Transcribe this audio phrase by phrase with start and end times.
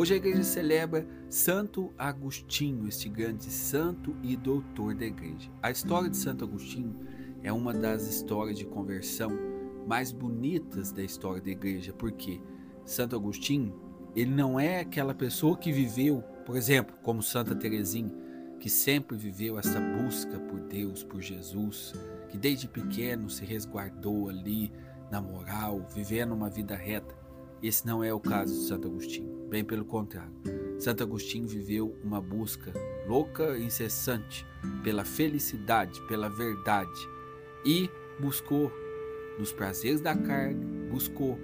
[0.00, 5.50] Hoje a igreja celebra Santo Agostinho, este grande santo e doutor da igreja.
[5.62, 6.96] A história de Santo Agostinho
[7.42, 9.30] é uma das histórias de conversão
[9.86, 12.40] mais bonitas da história da igreja, porque
[12.82, 13.78] Santo Agostinho,
[14.16, 18.10] ele não é aquela pessoa que viveu, por exemplo, como Santa Teresinha,
[18.58, 21.92] que sempre viveu essa busca por Deus, por Jesus,
[22.30, 24.72] que desde pequeno se resguardou ali
[25.10, 27.14] na moral, vivendo uma vida reta.
[27.62, 30.32] Esse não é o caso de Santo Agostinho, bem pelo contrário.
[30.78, 32.72] Santo Agostinho viveu uma busca
[33.06, 34.46] louca e incessante
[34.82, 37.08] pela felicidade, pela verdade
[37.64, 38.72] e buscou
[39.38, 41.38] nos prazeres da carne, buscou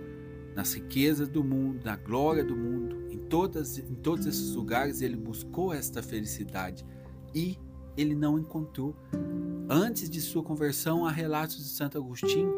[0.55, 5.17] nas riquezas do mundo, na glória do mundo, em, todas, em todos esses lugares ele
[5.17, 6.87] buscou esta felicidade
[7.35, 7.59] e
[7.97, 8.97] ele não encontrou.
[9.69, 12.55] Antes de sua conversão, há relatos de Santo Agostinho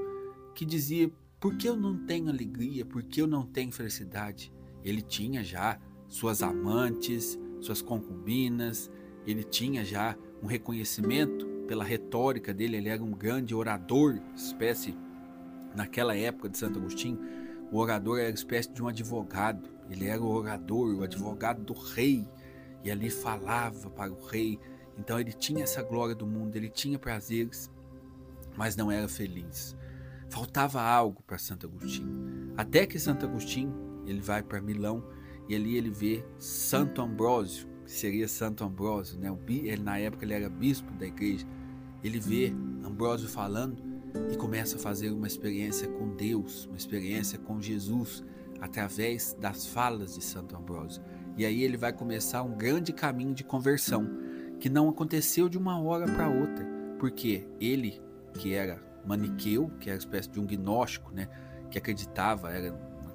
[0.55, 1.11] que dizia:
[1.41, 2.85] Por que eu não tenho alegria?
[2.85, 4.53] Por que eu não tenho felicidade?
[4.85, 8.91] Ele tinha já suas amantes, suas concubinas,
[9.27, 14.97] ele tinha já um reconhecimento pela retórica dele, ele era um grande orador, espécie,
[15.75, 17.19] naquela época de Santo Agostinho,
[17.71, 22.27] o orador era espécie de um advogado, ele era o orador, o advogado do rei,
[22.83, 24.59] e ali falava para o rei.
[24.97, 27.71] Então ele tinha essa glória do mundo, ele tinha prazeres,
[28.57, 29.77] mas não era feliz.
[30.31, 32.53] Faltava algo para Santo Agostinho.
[32.57, 33.73] Até que Santo Agostinho,
[34.09, 35.05] ele vai para Milão
[35.49, 39.35] e ali ele vê Santo Ambrósio, que seria Santo Ambrósio, né?
[39.49, 41.47] Ele, na época ele era bispo da igreja.
[42.05, 42.53] Ele vê
[42.85, 43.83] Ambrósio falando
[44.31, 48.23] e começa a fazer uma experiência com Deus, uma experiência com Jesus,
[48.61, 51.03] através das falas de Santo Ambrósio.
[51.37, 54.07] E aí ele vai começar um grande caminho de conversão,
[54.61, 56.67] que não aconteceu de uma hora para outra,
[56.99, 58.01] porque ele,
[58.35, 61.29] que era maniqueu, que era uma espécie de um gnóstico, né,
[61.71, 62.73] que acreditava era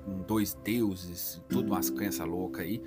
[0.08, 2.82] em dois deuses, tudo umas crenças loucas aí,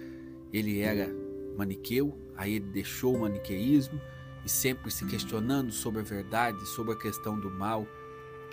[0.53, 1.09] ele era
[1.57, 4.01] maniqueu, aí ele deixou o maniqueísmo
[4.45, 7.87] e sempre se questionando sobre a verdade, sobre a questão do mal,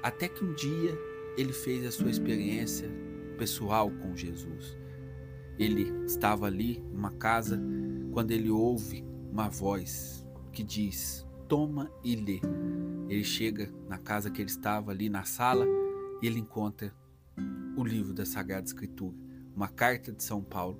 [0.01, 0.97] até que um dia
[1.37, 2.89] ele fez a sua experiência
[3.37, 4.77] pessoal com Jesus.
[5.57, 7.61] Ele estava ali numa casa
[8.11, 12.39] quando ele ouve uma voz que diz: Toma e lê.
[13.07, 15.65] Ele chega na casa que ele estava ali na sala
[16.21, 16.93] e ele encontra
[17.75, 19.15] o livro da Sagrada Escritura,
[19.55, 20.79] uma carta de São Paulo,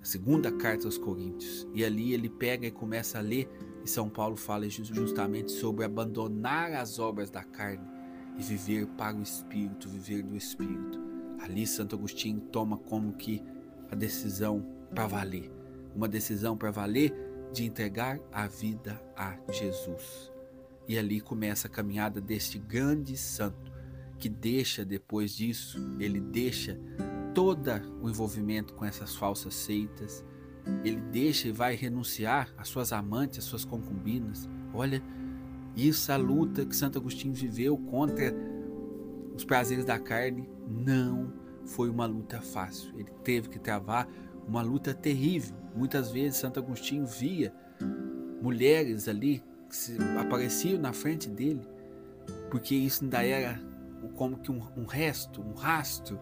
[0.00, 1.66] a segunda carta aos Coríntios.
[1.74, 3.48] E ali ele pega e começa a ler,
[3.84, 7.86] e São Paulo fala justamente sobre abandonar as obras da carne
[8.38, 10.98] e viver para o Espírito, viver do Espírito.
[11.40, 13.42] Ali Santo Agostinho toma como que
[13.90, 15.50] a decisão para valer,
[15.94, 17.14] uma decisão para valer
[17.52, 20.32] de entregar a vida a Jesus.
[20.86, 23.77] E ali começa a caminhada deste grande santo
[24.18, 26.78] que deixa depois disso, ele deixa
[27.34, 27.70] todo
[28.02, 30.24] o envolvimento com essas falsas seitas,
[30.84, 34.48] ele deixa e vai renunciar às suas amantes, às suas concubinas.
[34.74, 35.02] Olha,
[35.76, 38.34] isso a luta que Santo Agostinho viveu contra
[39.34, 41.32] os prazeres da carne não
[41.64, 42.92] foi uma luta fácil.
[42.98, 44.08] Ele teve que travar
[44.46, 45.56] uma luta terrível.
[45.74, 47.54] Muitas vezes Santo Agostinho via
[48.42, 51.60] mulheres ali que apareciam na frente dele,
[52.50, 53.60] porque isso ainda era
[54.08, 56.18] como que um, um resto, um rastro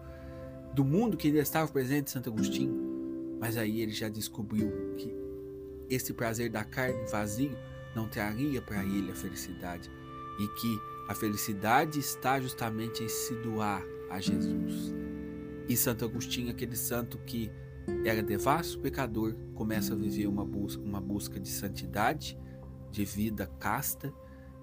[0.73, 3.37] do mundo que ainda estava presente em Santo Agostinho.
[3.39, 5.13] Mas aí ele já descobriu que
[5.89, 7.57] esse prazer da carne vazio
[7.95, 9.89] não traria para ele a felicidade
[10.39, 14.93] e que a felicidade está justamente em se doar a Jesus.
[15.67, 17.51] E Santo Agostinho, aquele santo que
[18.05, 22.37] era devasso pecador, começa a viver uma busca, uma busca de santidade,
[22.91, 24.13] de vida casta,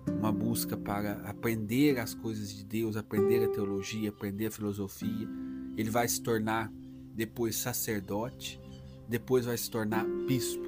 [0.06, 5.28] uma busca para aprender as coisas de Deus, aprender a teologia, aprender a filosofia.
[5.76, 6.72] Ele vai se tornar
[7.14, 8.60] depois sacerdote,
[9.08, 10.64] depois vai se tornar bispo.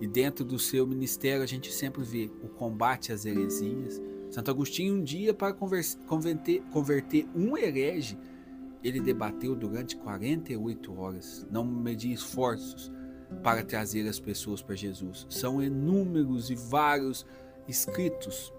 [0.00, 4.00] E dentro do seu ministério a gente sempre vê o combate às heresias.
[4.30, 8.18] Santo Agostinho, um dia, para converter, converter um herege,
[8.82, 12.92] ele debateu durante 48 horas, não media esforços
[13.42, 15.26] para trazer as pessoas para Jesus.
[15.30, 17.24] São inúmeros e vários
[17.66, 18.52] escritos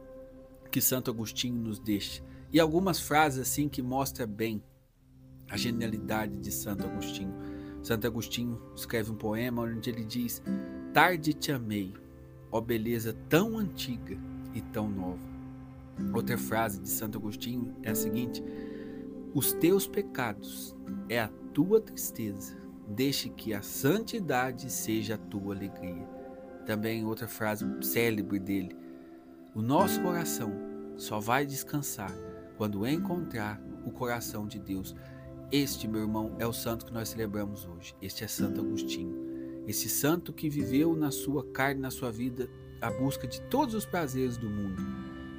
[0.75, 2.21] que Santo Agostinho nos deixa.
[2.51, 4.61] E algumas frases assim que mostram bem
[5.49, 7.33] a genialidade de Santo Agostinho.
[7.81, 10.43] Santo Agostinho escreve um poema onde ele diz:
[10.93, 11.93] Tarde te amei,
[12.51, 14.17] ó beleza tão antiga
[14.53, 15.23] e tão nova.
[16.13, 18.43] Outra frase de Santo Agostinho é a seguinte:
[19.33, 20.75] Os teus pecados
[21.07, 22.53] é a tua tristeza,
[22.85, 26.05] deixe que a santidade seja a tua alegria.
[26.65, 28.84] Também outra frase célebre dele:
[29.55, 30.51] O nosso coração
[30.97, 32.11] só vai descansar
[32.57, 34.93] quando encontrar o coração de Deus.
[35.49, 37.95] Este, meu irmão, é o santo que nós celebramos hoje.
[38.01, 39.15] Este é Santo Agostinho.
[39.65, 42.49] Esse santo que viveu na sua carne, na sua vida,
[42.81, 44.83] a busca de todos os prazeres do mundo,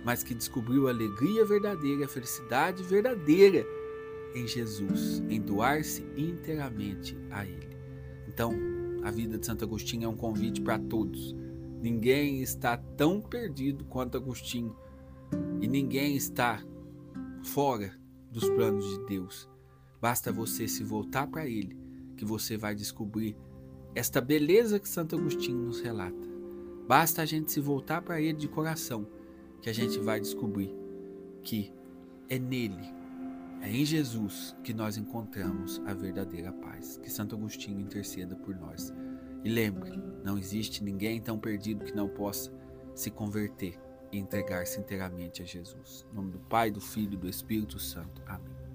[0.02, 3.66] mas que descobriu a alegria verdadeira, a felicidade verdadeira
[4.34, 7.76] em Jesus, em doar-se inteiramente a Ele.
[8.26, 8.54] Então,
[9.02, 11.36] a vida de Santo Agostinho é um convite para todos.
[11.87, 14.77] Ninguém está tão perdido quanto Agostinho
[15.61, 16.61] e ninguém está
[17.44, 17.94] fora
[18.29, 19.49] dos planos de Deus.
[20.00, 21.79] Basta você se voltar para Ele
[22.17, 23.37] que você vai descobrir
[23.94, 26.29] esta beleza que Santo Agostinho nos relata.
[26.88, 29.06] Basta a gente se voltar para Ele de coração
[29.62, 30.75] que a gente vai descobrir
[31.41, 31.73] que
[32.29, 32.93] é nele,
[33.62, 36.99] é em Jesus que nós encontramos a verdadeira paz.
[37.00, 38.93] Que Santo Agostinho interceda por nós.
[39.46, 39.93] E lembre,
[40.25, 42.52] não existe ninguém tão perdido que não possa
[42.96, 43.78] se converter
[44.10, 46.04] e entregar-se inteiramente a Jesus.
[46.10, 48.20] Em nome do Pai, do Filho e do Espírito Santo.
[48.26, 48.65] Amém.